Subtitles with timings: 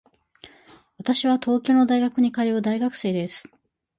[0.97, 3.51] 私は東京の大学に通う大学生です。